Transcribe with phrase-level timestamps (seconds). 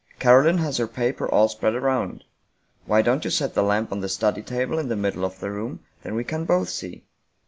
[0.19, 2.23] Carohne has her paper all spread around.
[2.87, 5.51] Why don't you set the lamp on the study table in the middle of the
[5.51, 7.03] room, then we can both see?